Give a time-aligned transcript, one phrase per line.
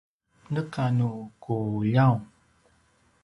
[0.53, 1.09] neka nu
[1.41, 1.55] ku
[1.87, 2.23] ljaung